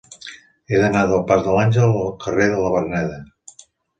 [0.71, 3.21] He d'anar del pas de l'Àngel al carrer de la Verneda.